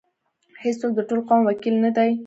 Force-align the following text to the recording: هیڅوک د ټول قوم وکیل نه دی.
هیڅوک 0.63 0.91
د 0.95 0.99
ټول 1.09 1.19
قوم 1.27 1.39
وکیل 1.45 1.75
نه 1.83 1.91
دی. 1.95 2.11